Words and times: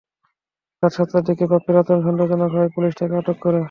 রাত 0.83 0.91
সাতটার 0.95 1.23
দিকে 1.27 1.43
বাপ্পীর 1.51 1.79
আচরণ 1.81 2.01
সন্দেহজনক 2.07 2.49
হওয়ায় 2.53 2.73
পুলিশ 2.75 2.91
তাঁকে 2.97 3.15
আটক 3.19 3.37
করে। 3.43 3.59